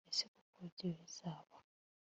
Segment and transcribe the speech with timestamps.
[0.11, 1.55] ese koko ibyo bizaba